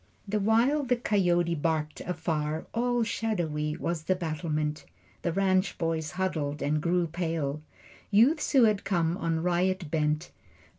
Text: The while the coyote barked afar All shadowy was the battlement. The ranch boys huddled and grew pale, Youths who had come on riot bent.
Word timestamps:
The 0.27 0.39
while 0.39 0.81
the 0.81 0.95
coyote 0.95 1.53
barked 1.53 2.01
afar 2.07 2.65
All 2.73 3.03
shadowy 3.03 3.77
was 3.77 4.05
the 4.05 4.15
battlement. 4.15 4.83
The 5.21 5.31
ranch 5.31 5.77
boys 5.77 6.09
huddled 6.13 6.63
and 6.63 6.81
grew 6.81 7.05
pale, 7.05 7.61
Youths 8.09 8.53
who 8.53 8.63
had 8.63 8.83
come 8.83 9.15
on 9.17 9.43
riot 9.43 9.91
bent. 9.91 10.31